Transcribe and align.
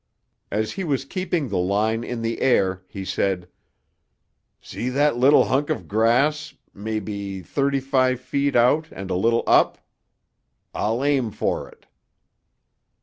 As 0.49 0.71
he 0.71 0.83
was 0.83 1.05
keeping 1.05 1.47
the 1.47 1.59
line 1.59 2.03
in 2.03 2.23
the 2.23 2.41
air, 2.41 2.81
he 2.87 3.05
said, 3.05 3.47
"See 4.59 4.89
that 4.89 5.15
little 5.15 5.45
hunk 5.45 5.69
of 5.69 5.87
grass, 5.87 6.55
maybe 6.73 7.41
thirty 7.43 7.79
five 7.79 8.19
feet 8.19 8.55
out 8.55 8.87
and 8.91 9.11
a 9.11 9.15
little 9.15 9.43
up? 9.45 9.77
I'll 10.73 11.03
aim 11.03 11.29
for 11.29 11.69
it." 11.69 11.85